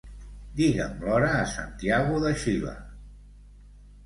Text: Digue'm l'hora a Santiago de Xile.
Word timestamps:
Digue'm 0.59 1.03
l'hora 1.07 1.27
a 1.41 1.43
Santiago 1.57 2.23
de 2.25 2.33
Xile. 2.45 2.75